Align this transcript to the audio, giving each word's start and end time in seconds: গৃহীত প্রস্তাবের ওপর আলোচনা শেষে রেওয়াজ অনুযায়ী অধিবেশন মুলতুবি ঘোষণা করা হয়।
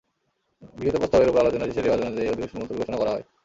গৃহীত 0.75 0.95
প্রস্তাবের 0.97 1.29
ওপর 1.29 1.41
আলোচনা 1.43 1.65
শেষে 1.67 1.81
রেওয়াজ 1.81 2.01
অনুযায়ী 2.01 2.31
অধিবেশন 2.31 2.57
মুলতুবি 2.59 2.79
ঘোষণা 2.81 2.97
করা 2.99 3.11
হয়। 3.13 3.25